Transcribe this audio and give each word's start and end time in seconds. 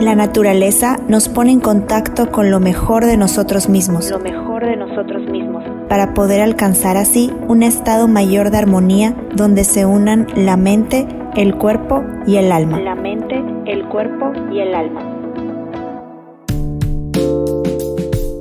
La 0.00 0.14
naturaleza 0.14 0.98
nos 1.08 1.28
pone 1.28 1.52
en 1.52 1.60
contacto 1.60 2.32
con 2.32 2.50
lo 2.50 2.58
mejor 2.58 3.04
de 3.04 3.18
nosotros 3.18 3.68
mismos. 3.68 4.08
Lo 4.08 4.18
mejor 4.18 4.64
de 4.64 4.74
nosotros 4.74 5.28
mismos. 5.30 5.62
Para 5.90 6.14
poder 6.14 6.40
alcanzar 6.40 6.96
así 6.96 7.30
un 7.48 7.62
estado 7.62 8.08
mayor 8.08 8.50
de 8.50 8.56
armonía 8.56 9.14
donde 9.36 9.62
se 9.62 9.84
unan 9.84 10.26
la 10.34 10.56
mente, 10.56 11.06
el 11.36 11.54
cuerpo 11.54 12.02
y 12.26 12.36
el 12.36 12.50
alma. 12.50 12.80
La 12.80 12.94
mente, 12.94 13.44
el 13.66 13.86
cuerpo 13.90 14.32
y 14.50 14.60
el 14.60 14.74
alma. 14.74 15.02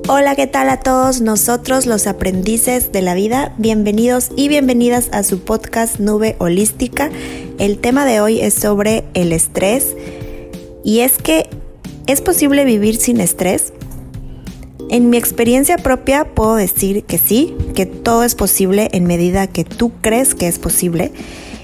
Hola, 0.08 0.36
¿qué 0.38 0.48
tal 0.48 0.70
a 0.70 0.80
todos 0.80 1.20
nosotros 1.20 1.86
los 1.88 2.08
aprendices 2.08 2.94
de 2.94 3.02
la 3.02 3.16
vida? 3.16 3.52
Bienvenidos 3.58 4.32
y 4.38 4.48
bienvenidas 4.48 5.10
a 5.12 5.24
su 5.24 5.44
podcast 5.44 6.00
Nube 6.00 6.38
Holística. 6.40 7.10
El 7.58 7.80
tema 7.80 8.06
de 8.06 8.22
hoy 8.22 8.40
es 8.40 8.54
sobre 8.54 9.04
el 9.14 9.34
estrés 9.34 9.98
y 10.84 11.00
es 11.00 11.18
que 11.18 11.50
¿es 12.08 12.22
posible 12.22 12.66
vivir 12.66 12.98
sin 12.98 13.22
estrés? 13.22 13.74
En 14.90 15.12
mi 15.12 15.18
experiencia 15.18 15.78
propia 15.78 16.26
puedo 16.34 16.56
decir 16.56 17.04
que 17.04 17.20
sí, 17.20 17.56
que 17.76 17.86
todo 17.86 18.24
es 18.24 18.34
posible 18.34 18.90
en 18.92 19.06
medida 19.06 19.46
que 19.46 19.64
tú 19.64 19.92
crees 20.02 20.34
que 20.34 20.48
es 20.48 20.58
posible. 20.58 21.12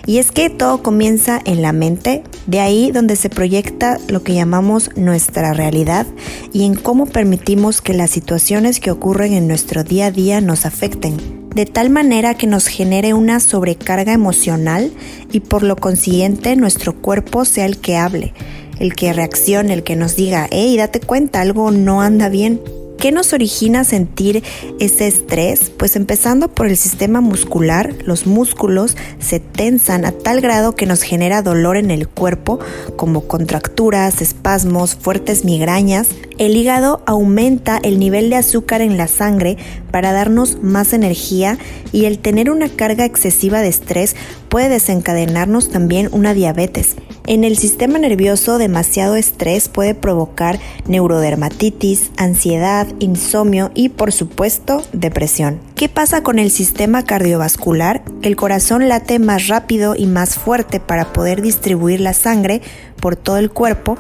Y 0.06 0.20
es 0.20 0.32
que 0.32 0.52
todo 0.52 0.84
comienza 0.84 1.42
en 1.46 1.64
la 1.64 1.74
mente, 1.74 2.22
de 2.46 2.60
ahí 2.60 2.92
donde 2.92 3.16
se 3.16 3.32
proyecta 3.32 3.98
lo 4.08 4.22
que 4.22 4.36
llamamos 4.36 4.92
nuestra 4.96 5.54
realidad 5.54 6.06
y 6.54 6.66
en 6.66 6.76
cómo 6.76 7.08
permitimos 7.08 7.82
que 7.82 7.96
las 7.96 8.12
situaciones 8.12 8.80
que 8.80 8.92
ocurren 8.92 9.34
en 9.34 9.48
nuestro 9.48 9.84
día 9.84 10.08
a 10.08 10.12
día 10.12 10.42
nos 10.42 10.68
afecten, 10.68 11.50
de 11.56 11.66
tal 11.66 11.90
manera 11.90 12.36
que 12.36 12.46
nos 12.46 12.68
genere 12.68 13.16
una 13.16 13.40
sobrecarga 13.40 14.14
emocional 14.14 14.92
y 15.32 15.40
por 15.40 15.64
lo 15.64 15.76
consiguiente 15.76 16.56
nuestro 16.56 16.94
cuerpo 16.94 17.44
sea 17.44 17.66
el 17.66 17.80
que 17.80 17.98
hable, 17.98 18.36
el 18.80 18.96
que 18.96 19.14
reaccione, 19.14 19.74
el 19.74 19.84
que 19.84 19.96
nos 19.96 20.16
diga, 20.16 20.48
hey, 20.52 20.78
date 20.78 21.00
cuenta, 21.00 21.42
algo 21.42 21.72
no 21.72 22.02
anda 22.02 22.30
bien. 22.30 22.62
¿Qué 23.06 23.12
nos 23.12 23.34
origina 23.34 23.84
sentir 23.84 24.42
ese 24.80 25.08
estrés? 25.08 25.70
Pues 25.70 25.96
empezando 25.96 26.48
por 26.48 26.66
el 26.66 26.78
sistema 26.78 27.22
muscular, 27.22 27.94
los 28.06 28.26
músculos 28.26 28.96
se 29.20 29.40
tensan 29.40 30.06
a 30.06 30.12
tal 30.12 30.42
grado 30.42 30.76
que 30.76 30.86
nos 30.86 31.04
genera 31.04 31.42
dolor 31.42 31.78
en 31.78 31.92
el 31.92 32.08
cuerpo, 32.08 32.60
como 32.96 33.28
contracturas, 33.28 34.22
espasmos, 34.22 34.96
fuertes 34.96 35.46
migrañas. 35.46 36.08
El 36.38 36.56
hígado 36.56 37.04
aumenta 37.06 37.80
el 37.84 38.00
nivel 38.00 38.30
de 38.30 38.38
azúcar 38.38 38.82
en 38.82 38.98
la 38.98 39.08
sangre 39.08 39.58
para 39.92 40.12
darnos 40.12 40.64
más 40.64 40.94
energía 40.94 41.60
y 41.92 42.06
el 42.06 42.18
tener 42.18 42.50
una 42.50 42.70
carga 42.70 43.06
excesiva 43.06 43.62
de 43.62 43.68
estrés 43.68 44.16
puede 44.50 44.70
desencadenarnos 44.70 45.70
también 45.70 46.10
una 46.12 46.34
diabetes. 46.34 46.96
En 47.28 47.44
el 47.44 47.58
sistema 47.58 47.98
nervioso, 47.98 48.60
demasiado 48.60 49.16
estrés 49.16 49.68
puede 49.68 49.96
provocar 49.96 50.60
neurodermatitis, 50.88 52.12
ansiedad, 52.18 52.88
insomnio 53.00 53.72
y, 53.74 53.90
por 53.90 54.12
supuesto, 54.12 54.84
depresión. 54.94 55.60
¿Qué 55.74 55.90
pasa 55.90 56.22
con 56.22 56.38
el 56.38 56.52
sistema 56.52 57.04
cardiovascular? 57.04 58.04
El 58.22 58.36
corazón 58.36 58.88
late 58.88 59.18
más 59.18 59.48
rápido 59.48 59.96
y 59.98 60.06
más 60.06 60.36
fuerte 60.36 60.80
para 60.80 61.14
poder 61.14 61.42
distribuir 61.42 62.00
la 62.00 62.14
sangre 62.14 62.62
por 63.02 63.16
todo 63.16 63.40
el 63.40 63.50
cuerpo. 63.50 63.98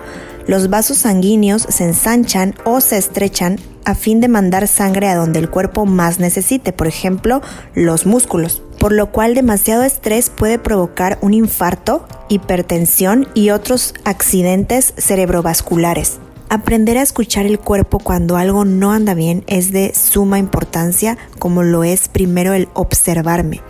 Los 0.47 0.69
vasos 0.69 0.97
sanguíneos 0.97 1.65
se 1.69 1.85
ensanchan 1.85 2.55
o 2.65 2.81
se 2.81 2.97
estrechan 2.97 3.59
a 3.83 3.95
fin 3.95 4.21
de 4.21 4.27
mandar 4.27 4.67
sangre 4.67 5.09
a 5.09 5.15
donde 5.15 5.39
el 5.39 5.49
cuerpo 5.49 5.85
más 5.85 6.19
necesite, 6.19 6.73
por 6.73 6.87
ejemplo, 6.87 7.41
los 7.73 8.05
músculos 8.05 8.61
por 8.85 8.91
lo 8.91 9.11
cual 9.11 9.33
demasiado 9.33 9.81
estrés 9.81 10.29
puede 10.29 10.59
provocar 10.59 11.17
un 11.21 11.33
infarto, 11.33 12.07
hipertensión 12.29 13.27
y 13.33 13.49
otros 13.49 13.95
accidentes 14.03 14.93
cerebrovasculares. 14.97 16.19
Aprender 16.49 16.99
a 16.99 17.01
escuchar 17.01 17.47
el 17.47 17.57
cuerpo 17.57 17.97
cuando 17.97 18.37
algo 18.37 18.63
no 18.63 18.91
anda 18.91 19.15
bien 19.15 19.43
es 19.47 19.71
de 19.71 19.91
suma 19.95 20.37
importancia, 20.37 21.17
como 21.39 21.63
lo 21.63 21.83
es 21.83 22.07
primero 22.07 22.53
el 22.53 22.69
observarme. 22.75 23.61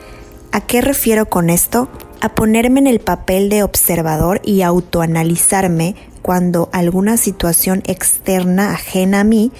¿A 0.52 0.60
qué 0.60 0.82
refiero 0.82 1.28
con 1.28 1.50
esto? 1.50 1.90
A 2.26 2.30
ponerme 2.34 2.80
en 2.80 2.88
el 2.88 3.02
papel 3.02 3.50
de 3.50 3.62
observador 3.62 4.42
y 4.44 4.64
autoanalizarme 4.64 5.94
cuando 6.24 6.70
alguna 6.74 7.18
situación 7.18 7.84
externa 7.86 8.72
ajena 8.72 9.20
a 9.20 9.24
mí 9.24 9.52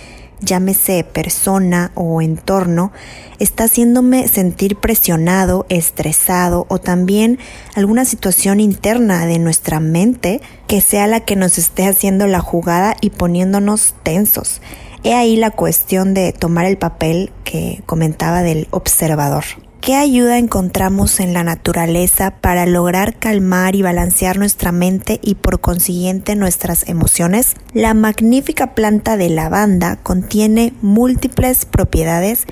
llámese 0.42 1.04
persona 1.04 1.92
o 1.94 2.24
entorno, 2.24 2.92
está 3.38 3.66
haciéndome 3.66 4.28
sentir 4.28 4.78
presionado, 4.78 5.68
estresado 5.70 6.66
o 6.68 6.80
también 6.80 7.38
alguna 7.76 8.04
situación 8.04 8.60
interna 8.60 9.28
de 9.28 9.38
nuestra 9.38 9.80
mente 9.80 10.42
que 10.66 10.82
sea 10.82 11.06
la 11.06 11.20
que 11.20 11.36
nos 11.36 11.60
esté 11.60 11.86
haciendo 11.86 12.26
la 12.26 12.40
jugada 12.40 12.96
y 13.00 13.12
poniéndonos 13.12 13.94
tensos. 14.02 14.60
He 15.04 15.14
ahí 15.14 15.36
la 15.36 15.52
cuestión 15.52 16.16
de 16.16 16.34
tomar 16.34 16.66
el 16.66 16.80
papel 16.80 17.32
que 17.44 17.84
comentaba 17.86 18.42
del 18.42 18.68
observador. 18.72 19.44
¿Qué 19.86 19.94
ayuda 19.94 20.40
encontramos 20.40 21.20
en 21.20 21.36
la 21.36 21.44
naturaleza 21.44 22.32
para 22.42 22.66
lograr 22.66 23.20
calmar 23.20 23.76
y 23.76 23.84
balancear 23.84 24.40
nuestra 24.40 24.72
mente 24.72 25.20
y 25.22 25.36
por 25.36 25.62
consiguiente 25.62 26.36
nuestras 26.36 26.90
emociones? 26.90 27.54
La 27.72 27.94
magnífica 27.94 28.74
planta 28.74 29.16
de 29.16 29.30
lavanda 29.30 29.98
contiene 29.98 30.74
múltiples 30.82 31.66
propiedades. 31.66 32.48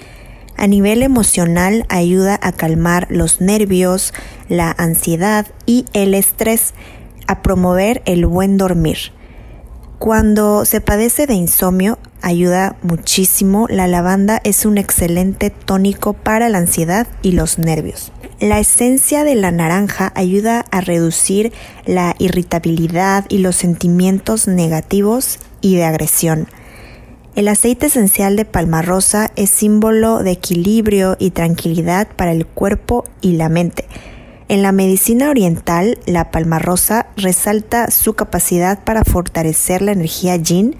A 0.57 0.67
nivel 0.67 1.01
emocional 1.01 1.87
ayuda 1.89 2.39
a 2.39 2.51
calmar 2.51 3.07
los 3.09 3.41
nervios, 3.41 4.13
la 4.47 4.69
ansiedad 4.69 5.47
y 5.65 5.85
el 5.93 6.13
estrés, 6.13 6.75
a 7.25 7.41
promover 7.41 8.03
el 8.05 8.27
buen 8.27 8.59
dormir. 8.59 9.11
Cuando 9.97 10.65
se 10.65 10.81
padece 10.81 11.25
de 11.25 11.33
insomnio, 11.33 11.97
ayuda 12.23 12.75
muchísimo. 12.81 13.67
La 13.69 13.85
lavanda 13.87 14.41
es 14.43 14.65
un 14.65 14.79
excelente 14.79 15.51
tónico 15.51 16.13
para 16.13 16.49
la 16.49 16.57
ansiedad 16.57 17.07
y 17.21 17.33
los 17.33 17.59
nervios. 17.59 18.11
La 18.39 18.59
esencia 18.59 19.23
de 19.23 19.35
la 19.35 19.51
naranja 19.51 20.11
ayuda 20.15 20.65
a 20.71 20.81
reducir 20.81 21.53
la 21.85 22.15
irritabilidad 22.17 23.25
y 23.29 23.37
los 23.37 23.55
sentimientos 23.55 24.47
negativos 24.47 25.39
y 25.61 25.75
de 25.75 25.85
agresión. 25.85 26.47
El 27.35 27.47
aceite 27.47 27.87
esencial 27.87 28.35
de 28.35 28.45
palma 28.45 28.81
rosa 28.81 29.31
es 29.35 29.49
símbolo 29.49 30.23
de 30.23 30.31
equilibrio 30.31 31.15
y 31.19 31.31
tranquilidad 31.31 32.07
para 32.15 32.31
el 32.31 32.45
cuerpo 32.45 33.05
y 33.21 33.33
la 33.33 33.49
mente. 33.49 33.85
En 34.49 34.61
la 34.61 34.71
medicina 34.71 35.29
oriental, 35.29 35.97
la 36.05 36.29
palma 36.29 36.59
rosa 36.59 37.07
resalta 37.15 37.89
su 37.89 38.13
capacidad 38.13 38.83
para 38.83 39.03
fortalecer 39.03 39.81
la 39.81 39.93
energía 39.93 40.35
yin, 40.35 40.75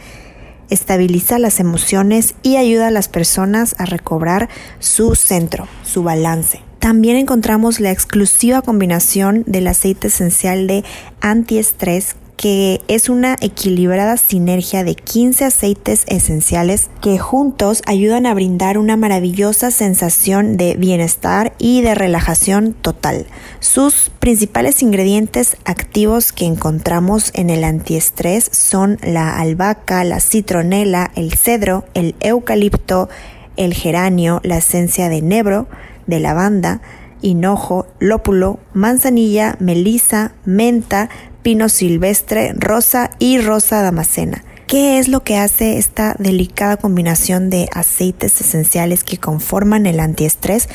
estabiliza 0.69 1.39
las 1.39 1.59
emociones 1.59 2.35
y 2.43 2.57
ayuda 2.57 2.87
a 2.87 2.91
las 2.91 3.09
personas 3.09 3.75
a 3.77 3.85
recobrar 3.85 4.49
su 4.79 5.15
centro, 5.15 5.67
su 5.83 6.03
balance. 6.03 6.61
También 6.79 7.15
encontramos 7.15 7.79
la 7.79 7.91
exclusiva 7.91 8.61
combinación 8.61 9.43
del 9.47 9.67
aceite 9.67 10.07
esencial 10.07 10.67
de 10.67 10.83
antiestrés 11.21 12.17
que 12.43 12.81
es 12.89 13.07
una 13.07 13.37
equilibrada 13.39 14.17
sinergia 14.17 14.83
de 14.83 14.95
15 14.95 15.45
aceites 15.45 16.03
esenciales 16.07 16.89
que 16.99 17.17
juntos 17.17 17.81
ayudan 17.85 18.25
a 18.25 18.33
brindar 18.33 18.77
una 18.77 18.97
maravillosa 18.97 19.71
sensación 19.71 20.57
de 20.57 20.75
bienestar 20.75 21.53
y 21.57 21.79
de 21.83 21.95
relajación 21.95 22.73
total. 22.73 23.27
Sus 23.61 24.11
principales 24.19 24.81
ingredientes 24.81 25.55
activos 25.63 26.33
que 26.33 26.43
encontramos 26.43 27.31
en 27.33 27.49
el 27.49 27.63
antiestrés 27.63 28.49
son 28.51 28.97
la 29.01 29.39
albahaca, 29.39 30.03
la 30.03 30.19
citronela, 30.19 31.11
el 31.15 31.35
cedro, 31.35 31.85
el 31.93 32.13
eucalipto, 32.19 33.07
el 33.55 33.73
geranio, 33.73 34.41
la 34.43 34.57
esencia 34.57 35.07
de 35.07 35.21
nebro, 35.21 35.67
de 36.07 36.19
lavanda, 36.19 36.81
hinojo, 37.21 37.87
lópulo, 37.99 38.59
manzanilla, 38.73 39.55
melisa, 39.61 40.33
menta, 40.43 41.09
pino 41.43 41.69
silvestre, 41.69 42.53
rosa 42.55 43.11
y 43.19 43.39
rosa 43.39 43.81
damascena. 43.81 44.43
¿Qué 44.65 44.97
es 44.97 45.07
lo 45.07 45.23
que 45.23 45.37
hace 45.37 45.77
esta 45.77 46.15
delicada 46.17 46.77
combinación 46.77 47.51
de 47.51 47.69
aceites 47.73 48.41
esenciales 48.41 49.03
que 49.03 49.19
conforman 49.19 49.85
el 49.85 49.99
antiestrés? 49.99 50.67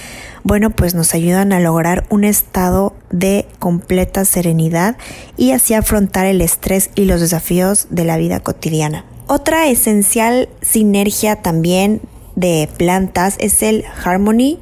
Bueno, 0.44 0.70
pues 0.70 0.94
nos 0.94 1.14
ayudan 1.14 1.52
a 1.52 1.58
lograr 1.58 2.06
un 2.08 2.22
estado 2.22 2.94
de 3.10 3.46
completa 3.58 4.24
serenidad 4.24 4.96
y 5.36 5.50
así 5.50 5.74
afrontar 5.74 6.26
el 6.26 6.42
estrés 6.42 6.90
y 6.94 7.06
los 7.06 7.20
desafíos 7.20 7.88
de 7.90 8.04
la 8.04 8.18
vida 8.18 8.38
cotidiana. 8.38 9.04
Otra 9.26 9.66
esencial 9.68 10.48
sinergia 10.62 11.36
también 11.36 12.00
de 12.36 12.68
plantas 12.76 13.34
es 13.40 13.62
el 13.62 13.84
Harmony 14.04 14.60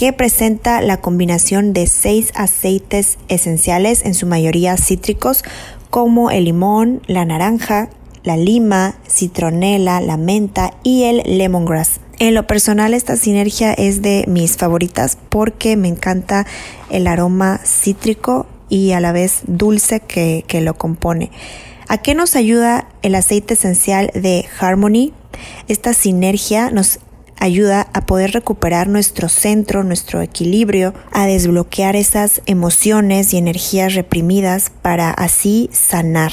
que 0.00 0.14
presenta 0.14 0.80
la 0.80 1.02
combinación 1.02 1.74
de 1.74 1.86
seis 1.86 2.32
aceites 2.34 3.18
esenciales, 3.28 4.02
en 4.06 4.14
su 4.14 4.24
mayoría 4.24 4.78
cítricos, 4.78 5.44
como 5.90 6.30
el 6.30 6.46
limón, 6.46 7.02
la 7.06 7.26
naranja, 7.26 7.90
la 8.22 8.38
lima, 8.38 8.94
citronela, 9.06 10.00
la 10.00 10.16
menta 10.16 10.72
y 10.82 11.02
el 11.02 11.22
lemongrass. 11.26 12.00
En 12.18 12.32
lo 12.32 12.46
personal 12.46 12.94
esta 12.94 13.16
sinergia 13.16 13.74
es 13.74 14.00
de 14.00 14.24
mis 14.26 14.56
favoritas 14.56 15.18
porque 15.28 15.76
me 15.76 15.88
encanta 15.88 16.46
el 16.88 17.06
aroma 17.06 17.60
cítrico 17.62 18.46
y 18.70 18.92
a 18.92 19.00
la 19.00 19.12
vez 19.12 19.42
dulce 19.48 20.00
que, 20.00 20.46
que 20.46 20.62
lo 20.62 20.78
compone. 20.78 21.30
¿A 21.88 21.98
qué 21.98 22.14
nos 22.14 22.36
ayuda 22.36 22.88
el 23.02 23.14
aceite 23.16 23.52
esencial 23.52 24.10
de 24.14 24.46
Harmony? 24.60 25.12
Esta 25.68 25.92
sinergia 25.92 26.70
nos 26.70 27.00
ayuda 27.40 27.88
a 27.92 28.06
poder 28.06 28.30
recuperar 28.32 28.88
nuestro 28.88 29.28
centro, 29.28 29.82
nuestro 29.82 30.22
equilibrio, 30.22 30.94
a 31.12 31.26
desbloquear 31.26 31.96
esas 31.96 32.42
emociones 32.46 33.34
y 33.34 33.38
energías 33.38 33.94
reprimidas 33.94 34.70
para 34.82 35.10
así 35.10 35.68
sanar. 35.72 36.32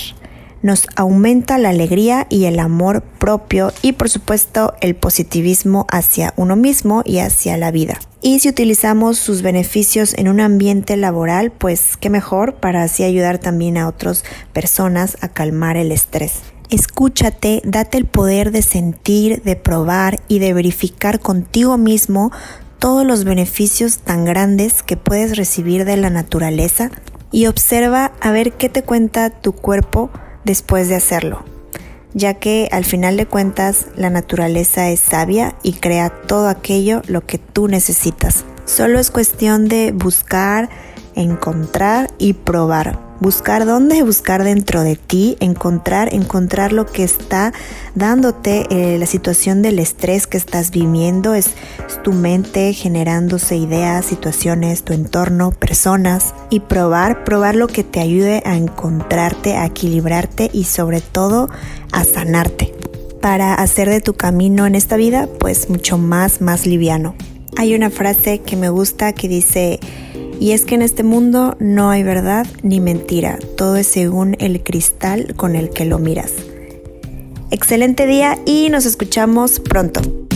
Nos 0.62 0.88
aumenta 0.96 1.58
la 1.58 1.70
alegría 1.70 2.28
y 2.30 2.46
el 2.46 2.60
amor 2.60 3.02
propio 3.02 3.72
y 3.82 3.94
por 3.94 4.10
supuesto 4.10 4.74
el 4.82 4.96
positivismo 4.96 5.86
hacia 5.90 6.34
uno 6.36 6.56
mismo 6.56 7.04
y 7.06 7.20
hacia 7.20 7.58
la 7.58 7.72
vida. 7.72 8.00
Y 8.22 8.40
si 8.40 8.50
utilizamos 8.50 9.20
sus 9.20 9.44
beneficios 9.44 10.16
en 10.16 10.28
un 10.28 10.40
ambiente 10.40 10.98
laboral, 10.98 11.52
pues 11.52 11.96
qué 11.98 12.10
mejor 12.10 12.56
para 12.56 12.84
así 12.84 13.04
ayudar 13.04 13.38
también 13.38 13.78
a 13.78 13.88
otras 13.88 14.26
personas 14.52 15.18
a 15.22 15.30
calmar 15.30 15.78
el 15.78 15.92
estrés. 15.92 16.42
Escúchate, 16.70 17.62
date 17.64 17.98
el 17.98 18.06
poder 18.06 18.52
de 18.52 18.62
sentir, 18.62 19.42
de 19.44 19.56
probar 19.56 20.20
y 20.28 20.40
de 20.40 20.54
verificar 20.54 21.22
contigo 21.22 21.78
mismo 21.78 22.30
todos 22.78 23.06
los 23.06 23.24
beneficios 23.24 24.00
tan 24.00 24.26
grandes 24.26 24.84
que 24.84 24.98
puedes 24.98 25.38
recibir 25.38 25.86
de 25.86 25.96
la 25.96 26.10
naturaleza 26.10 26.92
y 27.32 27.48
observa 27.48 28.12
a 28.20 28.32
ver 28.32 28.52
qué 28.54 28.68
te 28.68 28.84
cuenta 28.84 29.30
tu 29.30 29.54
cuerpo 29.54 30.10
después 30.44 30.90
de 30.90 30.96
hacerlo, 30.96 31.46
ya 32.14 32.34
que 32.34 32.68
al 32.74 32.84
final 32.84 33.16
de 33.16 33.28
cuentas 33.28 33.88
la 33.96 34.10
naturaleza 34.10 34.90
es 34.90 35.00
sabia 35.00 35.56
y 35.64 35.74
crea 35.74 36.10
todo 36.10 36.50
aquello 36.50 37.02
lo 37.08 37.26
que 37.26 37.38
tú 37.38 37.70
necesitas. 37.70 38.44
Solo 38.66 39.00
es 39.00 39.10
cuestión 39.10 39.70
de 39.70 39.94
buscar, 39.94 40.68
encontrar 41.16 42.12
y 42.18 42.34
probar 42.34 43.07
buscar 43.20 43.66
dónde, 43.66 44.04
buscar 44.04 44.44
dentro 44.44 44.84
de 44.84 44.96
ti, 44.96 45.38
encontrar, 45.40 46.14
encontrar 46.14 46.74
lo 46.74 46.86
que 46.86 47.04
está 47.04 47.54
dándote 47.96 48.66
eh, 48.70 48.98
la 48.98 49.06
situación 49.06 49.62
del 49.62 49.80
estrés 49.80 50.28
que 50.28 50.38
estás 50.38 50.72
viviendo, 50.72 51.34
es, 51.34 51.52
tu 52.04 52.14
mente 52.14 52.74
generándose 52.74 53.58
ideas, 53.58 54.06
situaciones, 54.06 54.84
tu 54.84 54.94
entorno, 54.94 55.52
personas. 55.52 56.34
Y 56.50 56.62
probar, 56.62 57.24
probar 57.24 57.56
lo 57.56 57.68
que 57.68 57.84
te 57.84 58.00
ayude 58.00 58.42
a 58.46 58.56
encontrarte, 58.56 59.56
a 59.56 59.66
equilibrarte 59.66 60.50
y 60.54 60.64
sobre 60.64 61.02
todo 61.02 61.50
a 61.92 62.04
sanarte. 62.04 62.74
Para 63.22 63.56
hacer 63.56 63.90
de 63.90 64.00
tu 64.00 64.14
camino 64.14 64.66
en 64.66 64.76
esta 64.76 64.96
vida 64.96 65.28
pues 65.40 65.70
mucho 65.70 65.98
más, 65.98 66.40
más 66.40 66.66
liviano. 66.66 67.16
Hay 67.58 67.74
una 67.74 67.90
frase 67.90 68.40
que 68.40 68.56
me 68.56 68.70
gusta 68.70 69.14
que 69.14 69.28
dice, 69.28 69.80
y 70.40 70.52
es 70.52 70.66
que 70.66 70.76
en 70.76 70.82
este 70.82 71.04
mundo 71.04 71.56
no 71.60 71.90
hay 71.90 72.04
verdad 72.04 72.46
ni 72.64 72.80
mentira, 72.80 73.40
todo 73.56 73.76
es 73.76 73.88
según 73.88 74.36
el 74.40 74.64
cristal 74.64 75.34
con 75.36 75.56
el 75.56 75.70
que 75.70 75.86
lo 75.86 76.00
miras. 76.00 76.34
Excelente 77.50 78.06
día 78.06 78.38
y 78.46 78.70
nos 78.70 78.86
escuchamos 78.86 79.60
pronto. 79.60 80.27